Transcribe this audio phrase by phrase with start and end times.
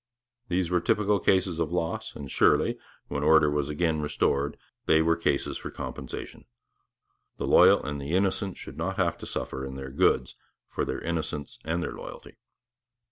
[0.47, 5.15] These were typical cases of loss, and surely, when order was again restored, they were
[5.15, 6.45] cases for compensation.
[7.37, 10.33] The loyal and the innocent should not have to suffer in their goods
[10.67, 12.37] for their innocence and their loyalty.